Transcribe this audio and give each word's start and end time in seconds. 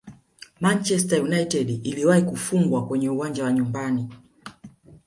manchester 0.59 1.17
united 1.23 1.69
iliwahi 1.87 2.21
kufungwa 2.23 2.87
kwenye 2.87 3.09
uwanja 3.09 3.43
wa 3.43 3.51
nyumbani 3.53 4.09